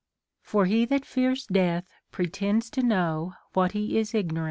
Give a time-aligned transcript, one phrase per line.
[0.41, 4.39] For he that fears death pretends to know what he is ignorant * Plat.